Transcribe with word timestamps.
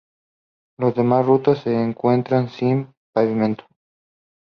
Las 0.79 0.95
demás 0.95 1.27
rutas 1.27 1.59
se 1.59 1.79
encuentran 1.79 2.49
sin 2.49 2.91
pavimento. 3.13 3.65